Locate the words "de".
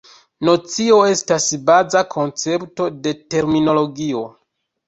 3.05-3.15